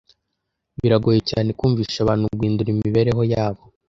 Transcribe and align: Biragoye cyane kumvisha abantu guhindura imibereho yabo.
Biragoye 0.79 1.19
cyane 1.29 1.49
kumvisha 1.59 1.97
abantu 2.01 2.25
guhindura 2.37 2.69
imibereho 2.71 3.21
yabo. 3.33 3.61